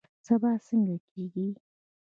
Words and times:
سبا 0.25 0.51
څنګه 0.67 0.95
کیږي؟ 1.09 1.47